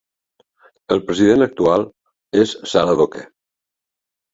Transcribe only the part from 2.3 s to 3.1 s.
és Sara